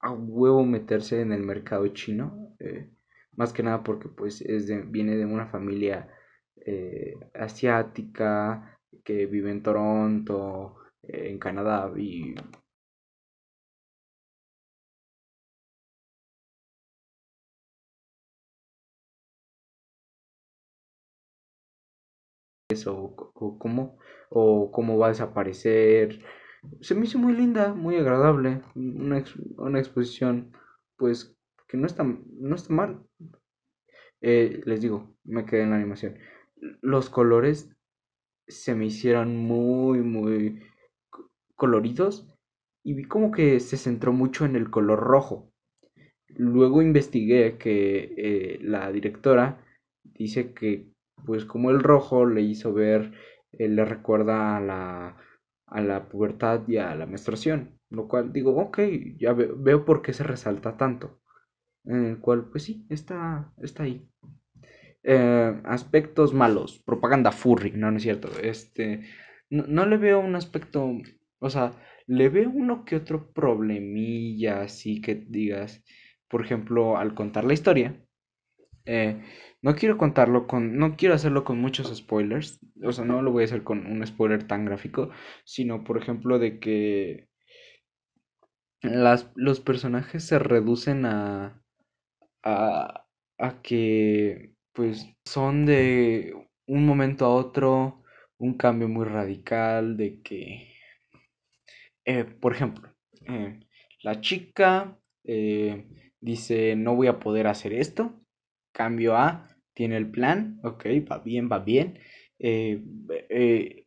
a 0.00 0.12
huevo 0.12 0.64
meterse 0.64 1.20
en 1.20 1.30
el 1.30 1.44
mercado 1.44 1.86
chino. 1.88 2.56
eh, 2.58 2.90
más 3.36 3.52
que 3.52 3.62
nada 3.62 3.82
porque 3.82 4.08
pues 4.08 4.40
es 4.42 4.66
de- 4.66 4.82
viene 4.82 5.16
de 5.16 5.26
una 5.26 5.46
familia 5.46 6.08
eh, 6.66 7.14
asiática 7.34 8.78
que 9.04 9.26
vive 9.26 9.50
en 9.50 9.62
Toronto, 9.62 10.76
eh, 11.02 11.30
en 11.30 11.38
Canadá 11.38 11.92
y 11.96 12.34
eso, 22.68 22.96
o, 23.34 23.58
cómo, 23.58 23.98
o 24.30 24.70
cómo 24.72 24.98
va 24.98 25.06
a 25.06 25.08
desaparecer. 25.10 26.20
Se 26.80 26.94
me 26.94 27.06
hizo 27.06 27.18
muy 27.18 27.32
linda, 27.34 27.74
muy 27.74 27.96
agradable, 27.96 28.62
una, 28.74 29.24
una 29.58 29.78
exposición 29.78 30.52
pues 30.96 31.35
no 31.76 31.86
está, 31.86 32.04
no 32.04 32.56
está 32.56 32.74
mal. 32.74 33.02
Eh, 34.20 34.60
les 34.64 34.80
digo, 34.80 35.14
me 35.24 35.44
quedé 35.44 35.62
en 35.62 35.70
la 35.70 35.76
animación. 35.76 36.16
Los 36.80 37.10
colores 37.10 37.70
se 38.48 38.74
me 38.74 38.86
hicieron 38.86 39.36
muy, 39.38 40.00
muy 40.00 40.62
co- 41.10 41.30
coloridos 41.56 42.28
y 42.84 42.94
vi 42.94 43.04
como 43.04 43.32
que 43.32 43.60
se 43.60 43.76
centró 43.76 44.12
mucho 44.12 44.44
en 44.44 44.56
el 44.56 44.70
color 44.70 45.00
rojo. 45.00 45.52
Luego 46.36 46.82
investigué 46.82 47.58
que 47.58 48.14
eh, 48.16 48.58
la 48.62 48.92
directora 48.92 49.64
dice 50.04 50.54
que 50.54 50.88
pues 51.26 51.44
como 51.44 51.70
el 51.70 51.80
rojo 51.82 52.26
le 52.26 52.42
hizo 52.42 52.72
ver, 52.74 53.12
eh, 53.52 53.68
le 53.68 53.84
recuerda 53.84 54.56
a 54.56 54.60
la, 54.60 55.16
a 55.66 55.80
la 55.82 56.08
pubertad 56.08 56.62
y 56.68 56.78
a 56.78 56.94
la 56.94 57.06
menstruación, 57.06 57.80
lo 57.90 58.08
cual 58.08 58.32
digo, 58.32 58.56
ok, 58.56 58.80
ya 59.18 59.32
ve- 59.34 59.52
veo 59.56 59.84
por 59.84 60.02
qué 60.02 60.12
se 60.12 60.24
resalta 60.24 60.76
tanto, 60.76 61.20
el 61.86 62.18
cual 62.18 62.48
pues 62.50 62.64
sí, 62.64 62.86
está, 62.90 63.52
está 63.62 63.84
ahí. 63.84 64.06
Eh, 65.02 65.60
aspectos 65.64 66.34
malos, 66.34 66.80
propaganda 66.84 67.30
furry, 67.32 67.70
no, 67.72 67.90
no 67.90 67.98
es 67.98 68.02
cierto. 68.02 68.28
Este, 68.42 69.02
no, 69.50 69.64
no 69.68 69.86
le 69.86 69.96
veo 69.98 70.20
un 70.20 70.34
aspecto, 70.34 70.98
o 71.38 71.50
sea, 71.50 71.72
le 72.06 72.28
veo 72.28 72.50
uno 72.50 72.84
que 72.84 72.96
otro 72.96 73.32
problemilla, 73.32 74.62
así 74.62 75.00
que 75.00 75.14
digas, 75.14 75.84
por 76.28 76.44
ejemplo, 76.44 76.96
al 76.98 77.14
contar 77.14 77.44
la 77.44 77.54
historia, 77.54 78.00
eh, 78.86 79.22
no 79.62 79.74
quiero 79.74 79.98
contarlo 79.98 80.46
con, 80.46 80.76
no 80.78 80.96
quiero 80.96 81.14
hacerlo 81.14 81.44
con 81.44 81.60
muchos 81.60 81.94
spoilers, 81.96 82.60
o 82.82 82.92
sea, 82.92 83.04
no 83.04 83.22
lo 83.22 83.32
voy 83.32 83.42
a 83.42 83.46
hacer 83.46 83.64
con 83.64 83.86
un 83.86 84.06
spoiler 84.06 84.46
tan 84.46 84.64
gráfico, 84.64 85.10
sino, 85.44 85.84
por 85.84 85.98
ejemplo, 85.98 86.38
de 86.38 86.58
que 86.60 87.28
las, 88.82 89.30
los 89.34 89.60
personajes 89.60 90.24
se 90.24 90.38
reducen 90.38 91.04
a, 91.06 91.62
a, 92.46 93.06
a 93.38 93.62
que 93.62 94.52
pues 94.72 95.06
son 95.24 95.66
de 95.66 96.34
un 96.66 96.86
momento 96.86 97.24
a 97.26 97.34
otro 97.34 98.02
un 98.38 98.54
cambio 98.54 98.88
muy 98.88 99.04
radical 99.06 99.96
de 99.96 100.22
que, 100.22 100.68
eh, 102.04 102.24
por 102.24 102.54
ejemplo, 102.54 102.92
eh, 103.26 103.60
la 104.02 104.20
chica 104.20 104.98
eh, 105.24 105.86
dice 106.20 106.76
no 106.76 106.94
voy 106.94 107.08
a 107.08 107.18
poder 107.18 107.46
hacer 107.46 107.72
esto, 107.72 108.20
cambio 108.72 109.16
A, 109.16 109.48
tiene 109.74 109.96
el 109.96 110.10
plan, 110.10 110.60
ok, 110.64 110.86
va 111.10 111.18
bien, 111.18 111.48
va 111.50 111.58
bien, 111.60 111.98
eh, 112.38 112.82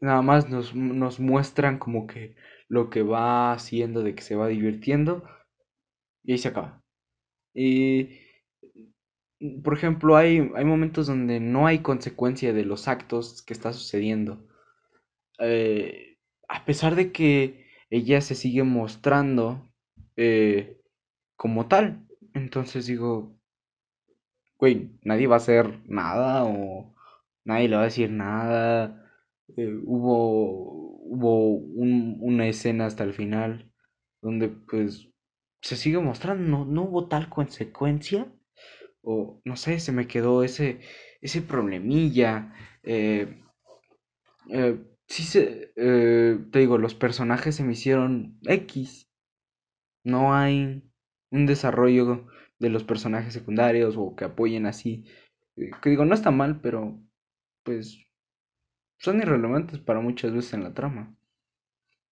nada 0.01 0.21
más 0.21 0.49
nos, 0.49 0.75
nos 0.75 1.19
muestran 1.19 1.77
como 1.79 2.07
que 2.07 2.35
lo 2.67 2.89
que 2.89 3.01
va 3.03 3.53
haciendo 3.53 4.03
de 4.03 4.15
que 4.15 4.21
se 4.23 4.35
va 4.35 4.47
divirtiendo 4.47 5.23
y 6.23 6.33
ahí 6.33 6.37
se 6.37 6.49
acaba. 6.49 6.83
Y 7.53 8.09
por 9.63 9.73
ejemplo, 9.77 10.17
hay, 10.17 10.51
hay 10.55 10.65
momentos 10.65 11.07
donde 11.07 11.39
no 11.39 11.67
hay 11.67 11.79
consecuencia 11.79 12.53
de 12.53 12.65
los 12.65 12.87
actos 12.87 13.41
que 13.43 13.53
está 13.53 13.73
sucediendo. 13.73 14.45
Eh, 15.39 16.17
a 16.47 16.65
pesar 16.65 16.95
de 16.95 17.11
que 17.11 17.67
ella 17.89 18.21
se 18.21 18.35
sigue 18.35 18.63
mostrando 18.63 19.69
eh, 20.17 20.81
como 21.37 21.67
tal. 21.67 22.07
Entonces 22.33 22.87
digo, 22.87 23.37
güey, 24.57 24.91
nadie 25.03 25.27
va 25.27 25.35
a 25.35 25.37
hacer 25.37 25.79
nada 25.87 26.43
o 26.45 26.93
nadie 27.45 27.67
le 27.69 27.75
va 27.75 27.81
a 27.83 27.85
decir 27.85 28.09
nada. 28.11 29.11
Eh, 29.57 29.73
hubo 29.85 30.89
hubo 31.11 31.47
un- 31.55 32.17
una 32.21 32.47
escena 32.47 32.85
hasta 32.85 33.03
el 33.03 33.13
final 33.13 33.71
donde 34.21 34.49
pues 34.49 35.09
se 35.61 35.75
sigue 35.75 35.97
mostrando, 35.99 36.43
no, 36.47 36.65
no 36.65 36.83
hubo 36.83 37.07
tal 37.07 37.29
consecuencia 37.29 38.27
o 39.03 39.41
no 39.45 39.55
sé, 39.57 39.79
se 39.79 39.91
me 39.91 40.07
quedó 40.07 40.43
ese, 40.43 40.79
ese 41.21 41.41
problemilla. 41.41 42.53
eh, 42.83 43.41
eh, 44.49 44.79
sí 45.07 45.23
se, 45.23 45.71
eh, 45.75 46.39
te 46.51 46.59
digo, 46.59 46.77
los 46.77 46.95
personajes 46.95 47.55
se 47.55 47.63
me 47.63 47.73
hicieron 47.73 48.37
X. 48.45 49.09
No 50.03 50.35
hay 50.35 50.83
un 51.31 51.45
desarrollo 51.45 52.27
de 52.59 52.69
los 52.69 52.83
personajes 52.83 53.33
secundarios 53.33 53.95
o 53.97 54.15
que 54.15 54.25
apoyen 54.25 54.65
así. 54.65 55.05
eh, 55.57 55.71
que 55.81 55.89
digo, 55.91 56.05
no 56.05 56.15
está 56.15 56.31
mal, 56.31 56.61
pero 56.61 56.99
pues 57.63 57.99
son 58.99 59.19
irrelevantes 59.21 59.79
para 59.79 59.99
muchas 59.99 60.31
veces 60.33 60.53
en 60.53 60.63
la 60.63 60.75
trama. 60.75 61.15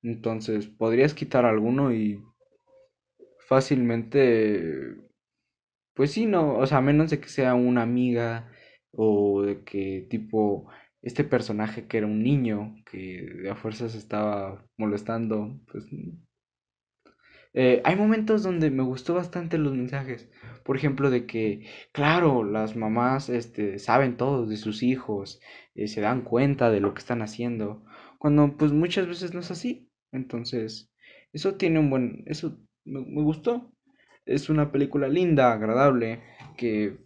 Entonces, 0.02 0.68
podrías 0.68 1.14
quitar 1.14 1.46
alguno 1.46 1.94
y 1.94 2.20
fácilmente 3.48 5.07
Pues 5.98 6.12
sí, 6.14 6.26
no, 6.28 6.58
o 6.58 6.66
sea, 6.68 6.78
a 6.80 6.82
menos 6.82 7.10
de 7.12 7.20
que 7.20 7.28
sea 7.30 7.56
una 7.56 7.82
amiga 7.84 8.52
o 8.94 9.44
de 9.44 9.64
que 9.66 10.08
tipo 10.10 10.70
este 11.02 11.24
personaje 11.26 11.88
que 11.88 11.98
era 12.00 12.08
un 12.08 12.24
niño 12.24 12.76
que 12.90 13.50
a 13.52 13.56
fuerzas 13.56 13.96
estaba 13.96 14.66
molestando, 14.78 15.60
pues 15.72 15.86
eh, 17.54 17.82
hay 17.86 17.96
momentos 17.96 18.44
donde 18.44 18.70
me 18.70 18.84
gustó 18.84 19.16
bastante 19.16 19.58
los 19.58 19.74
mensajes, 19.74 20.30
por 20.64 20.78
ejemplo, 20.78 21.10
de 21.10 21.26
que, 21.26 21.66
claro, 21.92 22.44
las 22.44 22.76
mamás 22.76 23.30
este, 23.30 23.80
saben 23.80 24.18
todo 24.18 24.46
de 24.46 24.58
sus 24.58 24.84
hijos, 24.84 25.42
eh, 25.76 25.88
se 25.88 26.02
dan 26.02 26.22
cuenta 26.24 26.70
de 26.70 26.82
lo 26.82 26.94
que 26.94 27.00
están 27.00 27.22
haciendo, 27.22 27.84
cuando 28.20 28.56
pues 28.58 28.72
muchas 28.74 29.08
veces 29.08 29.34
no 29.34 29.40
es 29.42 29.52
así, 29.52 29.90
entonces 30.12 30.92
eso 31.34 31.56
tiene 31.56 31.80
un 31.80 31.90
buen, 31.90 32.24
eso 32.28 32.60
me, 32.86 33.02
me 33.02 33.22
gustó. 33.24 33.72
Es 34.28 34.50
una 34.50 34.72
película 34.72 35.08
linda, 35.08 35.54
agradable, 35.54 36.22
que, 36.58 36.98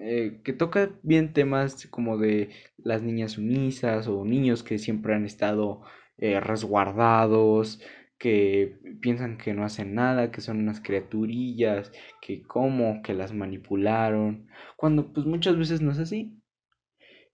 eh, 0.00 0.40
que 0.44 0.52
toca 0.54 0.90
bien 1.02 1.32
temas 1.34 1.86
como 1.88 2.18
de 2.18 2.50
las 2.78 3.02
niñas 3.02 3.32
sumisas 3.32 4.08
o 4.08 4.24
niños 4.24 4.62
que 4.62 4.78
siempre 4.78 5.14
han 5.14 5.26
estado 5.26 5.82
eh, 6.18 6.40
resguardados, 6.40 7.82
que 8.18 8.78
piensan 9.00 9.38
que 9.38 9.54
no 9.54 9.64
hacen 9.64 9.94
nada, 9.94 10.30
que 10.30 10.40
son 10.40 10.60
unas 10.60 10.80
criaturillas, 10.80 11.92
que 12.20 12.42
cómo, 12.42 13.02
que 13.02 13.14
las 13.14 13.34
manipularon, 13.34 14.46
cuando 14.76 15.12
pues 15.12 15.26
muchas 15.26 15.58
veces 15.58 15.80
no 15.82 15.92
es 15.92 15.98
así. 15.98 16.38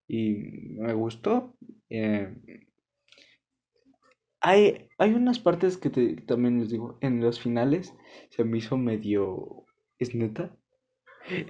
Y 0.09 0.35
me 0.81 0.93
gustó. 0.95 1.55
eh, 1.91 2.35
hay, 4.41 4.89
hay 4.99 5.15
unas 5.15 5.39
partes 5.39 5.77
que 5.77 5.91
te- 5.91 6.17
también 6.23 6.61
les 6.61 6.71
digo, 6.71 6.99
en 7.01 7.21
los 7.21 7.41
finales 7.41 7.95
se 8.31 8.45
me 8.45 8.59
hizo 8.59 8.77
medio... 8.77 9.65
¿Es 9.99 10.15
neta? 10.15 10.57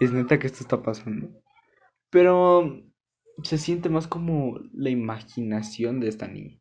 Es 0.01 0.13
neta 0.13 0.39
que 0.39 0.47
esto 0.47 0.61
está 0.63 0.83
pasando. 0.83 1.29
Pero 2.11 2.83
se 3.43 3.59
siente 3.59 3.89
más 3.89 4.09
como 4.09 4.59
la 4.73 4.91
imaginación 4.91 6.01
de 6.01 6.09
esta 6.09 6.29
niña. 6.29 6.59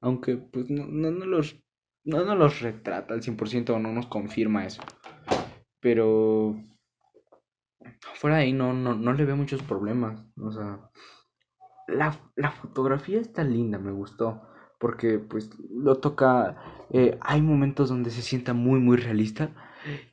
Aunque 0.00 0.36
pues 0.38 0.70
no, 0.70 0.86
no, 0.86 1.10
no 1.12 1.26
los, 1.26 1.56
no, 2.04 2.24
no 2.24 2.36
los 2.36 2.60
retrata 2.60 3.14
al 3.14 3.22
100% 3.22 3.74
o 3.74 3.78
no 3.80 3.92
nos 3.92 4.06
confirma 4.08 4.66
eso. 4.66 4.82
Pero 5.80 6.54
fuera 8.14 8.36
de 8.36 8.42
ahí 8.42 8.52
no, 8.52 8.72
no, 8.72 8.94
no 8.94 9.12
le 9.12 9.24
veo 9.24 9.36
muchos 9.36 9.62
problemas. 9.62 10.22
O 10.36 10.50
sea, 10.52 10.90
la, 11.88 12.16
la 12.36 12.50
fotografía 12.52 13.20
está 13.20 13.42
linda, 13.44 13.78
me 13.78 13.90
gustó. 13.92 14.42
Porque 14.78 15.18
pues 15.18 15.50
lo 15.70 15.96
toca... 15.96 16.56
eh, 16.92 17.18
hay 17.20 17.42
momentos 17.42 17.88
donde 17.88 18.10
se 18.10 18.22
sienta 18.22 18.54
muy, 18.54 18.80
muy 18.80 18.96
realista. 18.96 19.50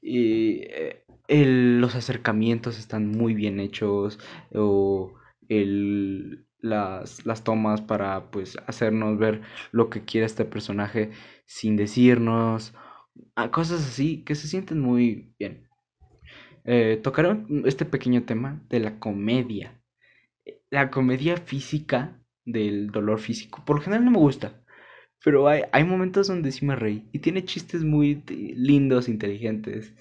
Y 0.01 0.62
eh, 0.63 1.03
el- 1.27 1.79
los 1.81 1.95
acercamientos 1.95 2.79
están 2.79 3.07
muy 3.10 3.34
bien 3.34 3.60
hechos. 3.60 4.19
O 4.53 5.13
el, 5.50 6.45
las, 6.60 7.25
las 7.25 7.43
tomas 7.43 7.81
para 7.81 8.31
pues 8.31 8.57
hacernos 8.67 9.17
ver 9.19 9.41
lo 9.72 9.89
que 9.89 10.03
quiere 10.05 10.25
este 10.25 10.45
personaje 10.45 11.12
sin 11.45 11.75
decirnos. 11.77 12.74
ah, 13.36 13.51
Cosas 13.51 13.81
así 13.88 14.24
que 14.24 14.36
se 14.36 14.48
sienten 14.48 14.79
muy 14.81 15.34
bien. 15.39 15.67
Eh, 16.65 17.00
tocaron 17.03 17.63
este 17.65 17.86
pequeño 17.86 18.24
tema 18.25 18.62
de 18.69 18.79
la 18.79 19.00
comedia. 19.00 19.81
La 20.72 20.91
comedia 20.91 21.38
física 21.38 22.19
del 22.45 22.91
dolor 22.91 23.19
físico. 23.19 23.63
Por 23.65 23.77
lo 23.77 23.81
general 23.81 24.05
no 24.05 24.11
me 24.11 24.19
gusta. 24.19 24.61
Pero 25.23 25.47
hay, 25.47 25.63
hay 25.71 25.83
momentos 25.83 26.27
donde 26.27 26.51
sí 26.51 26.65
me 26.65 26.75
reí. 26.75 27.09
Y 27.11 27.19
tiene 27.19 27.45
chistes 27.45 27.83
muy 27.83 28.23
lindos, 28.27 29.09
inteligentes. 29.09 29.93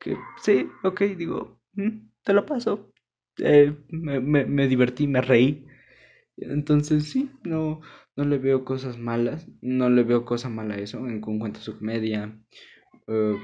Que 0.00 0.16
sí, 0.42 0.66
ok, 0.82 1.02
digo, 1.16 1.60
mm, 1.74 2.08
te 2.24 2.32
lo 2.32 2.46
paso. 2.46 2.92
Eh, 3.38 3.74
me, 3.90 4.20
me, 4.20 4.46
me 4.46 4.68
divertí, 4.68 5.06
me 5.06 5.20
reí. 5.20 5.66
Entonces 6.36 7.10
sí, 7.10 7.30
no, 7.44 7.80
no 8.16 8.24
le 8.24 8.38
veo 8.38 8.64
cosas 8.64 8.98
malas. 8.98 9.48
No 9.60 9.90
le 9.90 10.02
veo 10.04 10.24
cosa 10.24 10.48
mala 10.48 10.74
a 10.76 10.78
eso. 10.78 11.06
En 11.08 11.20
cuanto 11.20 11.60
a 11.60 11.62
su 11.62 11.78
comedia. 11.78 12.38
Uh, 13.08 13.36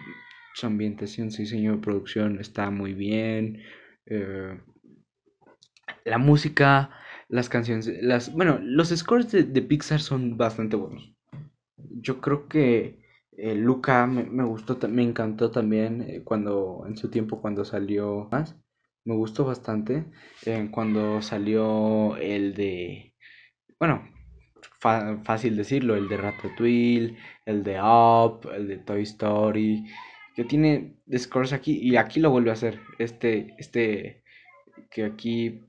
su 0.55 0.67
ambientación, 0.67 1.31
su 1.31 1.43
diseño 1.43 1.73
de 1.73 1.83
producción 1.83 2.41
está 2.41 2.71
muy 2.71 2.95
bien. 2.95 3.63
Uh, 4.11 4.59
la 6.05 6.19
música, 6.19 6.91
las 7.29 7.49
canciones, 7.49 7.89
las, 8.03 8.33
bueno, 8.33 8.59
los 8.63 8.89
scores 8.91 9.31
de, 9.33 9.43
de 9.45 9.63
Pixar 9.63 10.01
son 10.01 10.37
bastante 10.37 10.77
buenos. 10.77 11.13
Yo 11.77 12.21
creo 12.21 12.49
que 12.49 13.01
eh, 13.37 13.55
Luca 13.55 14.07
me, 14.07 14.25
me, 14.25 14.45
gustó, 14.45 14.79
me 14.89 15.03
encantó 15.03 15.51
también 15.51 16.03
eh, 16.03 16.23
cuando, 16.25 16.85
en 16.89 16.97
su 16.97 17.11
tiempo, 17.11 17.41
cuando 17.41 17.65
salió 17.65 18.29
más. 18.31 18.57
Me 19.05 19.15
gustó 19.15 19.45
bastante. 19.45 20.07
Eh, 20.47 20.69
cuando 20.71 21.23
salió 21.23 22.17
el 22.17 22.55
de, 22.55 23.15
bueno, 23.79 24.09
fácil 24.81 25.57
decirlo, 25.57 25.97
el 25.97 26.09
de 26.09 26.17
Ratatouille, 26.17 27.17
el 27.45 27.63
de 27.65 27.81
Up, 27.81 28.49
el 28.55 28.69
de 28.69 28.79
Toy 28.79 29.03
Story, 29.03 29.85
que 30.35 30.45
tiene 30.45 30.97
scores 31.17 31.53
aquí 31.53 31.79
y 31.79 31.97
aquí 31.97 32.21
lo 32.21 32.31
vuelve 32.31 32.51
a 32.51 32.55
hacer. 32.55 32.81
Este, 32.99 33.55
este, 33.59 34.23
que 34.91 35.05
aquí 35.05 35.66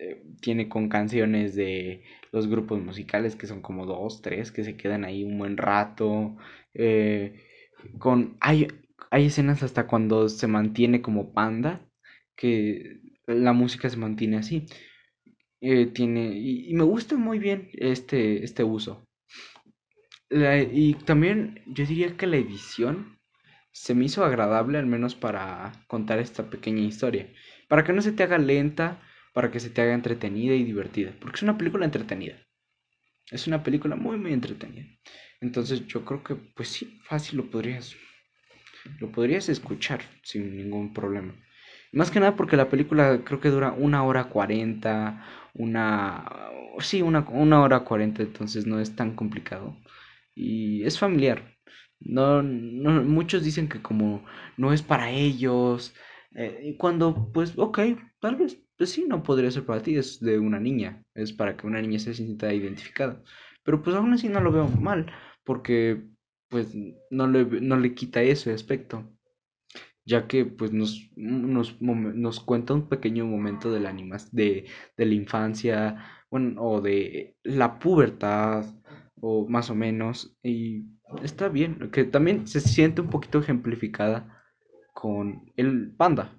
eh, 0.00 0.22
tiene 0.40 0.68
con 0.68 0.88
canciones 0.88 1.56
de 1.56 2.04
los 2.30 2.46
grupos 2.46 2.80
musicales 2.80 3.34
que 3.34 3.48
son 3.48 3.62
como 3.62 3.84
dos, 3.84 4.22
tres, 4.22 4.52
que 4.52 4.62
se 4.62 4.76
quedan 4.76 5.04
ahí 5.04 5.24
un 5.24 5.38
buen 5.38 5.56
rato. 5.56 6.36
Eh, 6.72 7.44
con, 7.98 8.36
hay, 8.40 8.68
hay 9.10 9.26
escenas 9.26 9.64
hasta 9.64 9.88
cuando 9.88 10.28
se 10.28 10.46
mantiene 10.46 11.02
como 11.02 11.32
panda, 11.32 11.84
que 12.36 13.00
la 13.26 13.52
música 13.52 13.90
se 13.90 13.96
mantiene 13.96 14.36
así. 14.36 14.66
Eh, 15.60 15.86
tiene, 15.86 16.38
y, 16.38 16.72
me 16.74 16.84
gusta 16.84 17.16
muy 17.16 17.40
bien 17.40 17.68
este, 17.72 18.44
este 18.44 18.62
uso. 18.62 19.04
La, 20.28 20.62
y 20.62 20.94
también 20.94 21.60
yo 21.66 21.84
diría 21.86 22.16
que 22.16 22.28
la 22.28 22.36
edición 22.36 23.18
se 23.72 23.94
me 23.96 24.04
hizo 24.04 24.24
agradable, 24.24 24.78
al 24.78 24.86
menos 24.86 25.16
para 25.16 25.72
contar 25.88 26.20
esta 26.20 26.50
pequeña 26.50 26.82
historia. 26.82 27.32
Para 27.68 27.82
que 27.82 27.92
no 27.92 28.00
se 28.02 28.12
te 28.12 28.22
haga 28.22 28.38
lenta 28.38 29.02
para 29.38 29.52
que 29.52 29.60
se 29.60 29.70
te 29.70 29.80
haga 29.80 29.94
entretenida 29.94 30.52
y 30.56 30.64
divertida. 30.64 31.12
Porque 31.20 31.36
es 31.36 31.44
una 31.44 31.56
película 31.56 31.84
entretenida. 31.84 32.34
Es 33.30 33.46
una 33.46 33.62
película 33.62 33.94
muy, 33.94 34.18
muy 34.18 34.32
entretenida. 34.32 34.84
Entonces 35.40 35.86
yo 35.86 36.04
creo 36.04 36.24
que, 36.24 36.34
pues 36.34 36.70
sí, 36.70 36.98
fácil 37.04 37.36
lo 37.36 37.48
podrías, 37.48 37.94
lo 38.98 39.12
podrías 39.12 39.48
escuchar 39.48 40.00
sin 40.24 40.56
ningún 40.56 40.92
problema. 40.92 41.36
Más 41.92 42.10
que 42.10 42.18
nada 42.18 42.34
porque 42.34 42.56
la 42.56 42.68
película 42.68 43.22
creo 43.24 43.38
que 43.38 43.50
dura 43.50 43.70
una 43.70 44.02
hora 44.02 44.24
cuarenta, 44.24 45.24
una... 45.54 46.24
Sí, 46.80 47.00
una, 47.02 47.20
una 47.28 47.60
hora 47.62 47.84
cuarenta, 47.84 48.24
entonces 48.24 48.66
no 48.66 48.80
es 48.80 48.96
tan 48.96 49.14
complicado. 49.14 49.76
Y 50.34 50.82
es 50.82 50.98
familiar. 50.98 51.54
No, 52.00 52.42
muchos 52.42 53.44
dicen 53.44 53.68
que 53.68 53.80
como 53.82 54.24
no 54.56 54.72
es 54.72 54.82
para 54.82 55.12
ellos, 55.12 55.94
eh, 56.34 56.74
cuando 56.76 57.30
pues, 57.32 57.54
ok, 57.56 57.78
tal 58.18 58.34
vez 58.34 58.58
pues 58.78 58.90
sí, 58.92 59.04
no 59.08 59.22
podría 59.24 59.50
ser 59.50 59.66
para 59.66 59.82
ti, 59.82 59.96
es 59.96 60.20
de 60.20 60.38
una 60.38 60.60
niña, 60.60 61.04
es 61.14 61.32
para 61.32 61.56
que 61.56 61.66
una 61.66 61.82
niña 61.82 61.98
se 61.98 62.14
sienta 62.14 62.54
identificada. 62.54 63.22
Pero 63.64 63.82
pues 63.82 63.96
aún 63.96 64.12
así 64.14 64.28
no 64.28 64.40
lo 64.40 64.52
veo 64.52 64.68
mal, 64.68 65.12
porque 65.44 66.04
pues 66.48 66.74
no 67.10 67.26
le, 67.28 67.44
no 67.60 67.76
le 67.78 67.94
quita 67.94 68.22
ese 68.22 68.52
aspecto, 68.52 69.04
ya 70.04 70.26
que 70.26 70.44
pues 70.46 70.72
nos, 70.72 71.10
nos, 71.16 71.80
nos 71.82 72.40
cuenta 72.40 72.74
un 72.74 72.88
pequeño 72.88 73.26
momento 73.26 73.70
de 73.72 73.80
la, 73.80 73.90
animas, 73.90 74.34
de, 74.34 74.66
de 74.96 75.06
la 75.06 75.14
infancia, 75.14 75.96
bueno, 76.30 76.62
o 76.62 76.80
de 76.80 77.36
la 77.44 77.78
pubertad, 77.78 78.64
o 79.20 79.48
más 79.48 79.70
o 79.70 79.74
menos, 79.74 80.36
y 80.42 80.84
está 81.22 81.48
bien, 81.48 81.90
que 81.90 82.04
también 82.04 82.46
se 82.46 82.60
siente 82.60 83.00
un 83.00 83.10
poquito 83.10 83.38
ejemplificada 83.40 84.42
con 84.94 85.52
el 85.56 85.92
panda, 85.96 86.36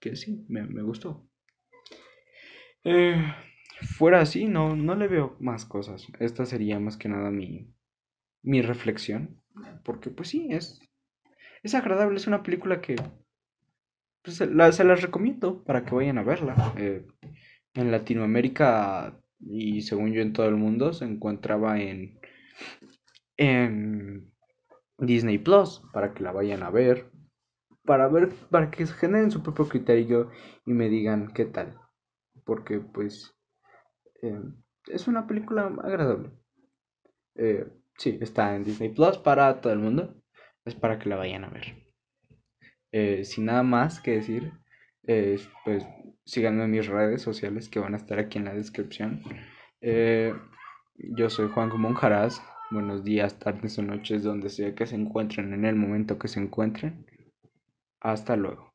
que 0.00 0.16
sí, 0.16 0.44
me, 0.48 0.64
me 0.66 0.82
gustó. 0.82 1.28
Eh, 2.84 3.16
fuera 3.96 4.20
así, 4.20 4.46
no, 4.46 4.76
no 4.76 4.94
le 4.94 5.08
veo 5.08 5.36
más 5.40 5.64
cosas. 5.64 6.06
Esta 6.20 6.46
sería 6.46 6.78
más 6.78 6.96
que 6.96 7.08
nada 7.08 7.30
mi, 7.30 7.74
mi 8.42 8.62
reflexión. 8.62 9.40
Porque 9.84 10.10
pues 10.10 10.28
sí, 10.28 10.48
es, 10.50 10.80
es 11.62 11.74
agradable. 11.74 12.16
Es 12.16 12.26
una 12.26 12.42
película 12.42 12.80
que 12.80 12.96
pues, 14.22 14.36
se, 14.36 14.46
la, 14.46 14.72
se 14.72 14.84
las 14.84 15.02
recomiendo 15.02 15.64
para 15.64 15.84
que 15.84 15.94
vayan 15.94 16.18
a 16.18 16.22
verla. 16.22 16.74
Eh, 16.76 17.06
en 17.74 17.90
Latinoamérica 17.90 19.20
y 19.40 19.82
según 19.82 20.12
yo 20.12 20.22
en 20.22 20.32
todo 20.32 20.46
el 20.46 20.54
mundo 20.54 20.92
se 20.92 21.04
encontraba 21.04 21.80
en, 21.80 22.20
en 23.36 24.32
Disney 24.98 25.38
Plus 25.38 25.82
para 25.92 26.14
que 26.14 26.22
la 26.22 26.32
vayan 26.32 26.62
a 26.62 26.70
ver. 26.70 27.10
Para 27.84 28.08
ver, 28.08 28.30
para 28.50 28.70
que 28.70 28.86
generen 28.86 29.30
su 29.30 29.42
propio 29.42 29.68
criterio 29.68 30.30
y 30.64 30.72
me 30.72 30.88
digan 30.88 31.32
qué 31.34 31.44
tal 31.44 31.83
porque 32.44 32.80
pues 32.80 33.34
eh, 34.22 34.40
es 34.86 35.08
una 35.08 35.26
película 35.26 35.66
agradable. 35.82 36.30
Eh, 37.36 37.66
sí, 37.98 38.18
está 38.20 38.54
en 38.54 38.64
Disney 38.64 38.90
Plus 38.90 39.18
para 39.18 39.60
todo 39.60 39.72
el 39.72 39.78
mundo. 39.78 40.14
Es 40.64 40.74
para 40.74 40.98
que 40.98 41.08
la 41.08 41.16
vayan 41.16 41.44
a 41.44 41.50
ver. 41.50 41.92
Eh, 42.92 43.24
sin 43.24 43.46
nada 43.46 43.62
más 43.62 44.00
que 44.00 44.12
decir, 44.12 44.52
eh, 45.06 45.38
pues 45.64 45.86
síganme 46.24 46.64
en 46.64 46.70
mis 46.70 46.86
redes 46.86 47.22
sociales 47.22 47.68
que 47.68 47.80
van 47.80 47.94
a 47.94 47.98
estar 47.98 48.18
aquí 48.18 48.38
en 48.38 48.46
la 48.46 48.54
descripción. 48.54 49.22
Yo 50.96 51.28
soy 51.28 51.48
Juan 51.48 51.70
Monjaraz. 51.76 52.40
Buenos 52.70 53.04
días, 53.04 53.38
tardes 53.38 53.78
o 53.78 53.82
noches, 53.82 54.22
donde 54.22 54.48
sea 54.48 54.74
que 54.74 54.86
se 54.86 54.94
encuentren 54.96 55.52
en 55.52 55.64
el 55.64 55.76
momento 55.76 56.18
que 56.18 56.28
se 56.28 56.40
encuentren. 56.40 57.06
Hasta 58.00 58.36
luego. 58.36 58.73